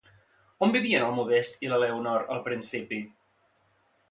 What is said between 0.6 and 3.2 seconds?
On vivien el Modest i l'Eleonor al principi?